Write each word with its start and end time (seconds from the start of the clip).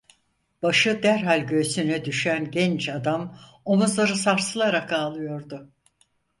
Başı 0.63 1.03
derhal 1.03 1.39
göğsüne 1.47 2.05
düşen 2.05 2.51
genç 2.51 2.89
adam 2.89 3.37
omuzları 3.65 4.15
sarsılarak 4.15 4.93
ağlıyordu. 4.93 5.71